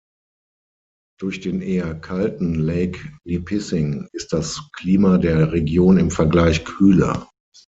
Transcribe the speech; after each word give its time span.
Durch 1.19 1.41
den 1.41 1.61
eher 1.61 1.93
kalten 1.93 2.55
Lake 2.55 2.99
Nipissing 3.23 4.09
ist 4.13 4.33
das 4.33 4.67
Klima 4.73 5.19
der 5.19 5.51
Region 5.51 5.99
im 5.99 6.09
Vergleich 6.09 6.65
kühler. 6.65 7.29